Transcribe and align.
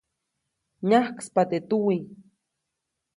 Mnajkspa 0.85 1.41
teʼ 1.49 1.63
tuwiʼ. 1.69 2.03